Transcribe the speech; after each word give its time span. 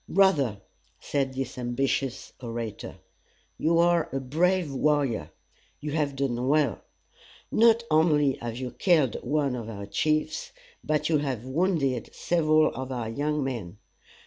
"Brother," 0.09 0.59
said 0.99 1.35
this 1.35 1.59
ambitious 1.59 2.33
orator, 2.41 2.97
"you 3.59 3.77
are 3.77 4.09
a 4.11 4.19
brave 4.19 4.73
warrior. 4.73 5.29
You 5.79 5.91
have 5.91 6.15
done 6.15 6.47
well. 6.47 6.81
Not 7.51 7.83
only 7.91 8.33
have 8.37 8.57
you 8.57 8.71
killed 8.71 9.17
one 9.21 9.55
of 9.55 9.69
our 9.69 9.85
chiefs, 9.85 10.53
but 10.83 11.07
you 11.09 11.19
have 11.19 11.45
wounded 11.45 12.09
several 12.15 12.69
of 12.73 12.91
our 12.91 13.09
young 13.09 13.43
men. 13.43 13.77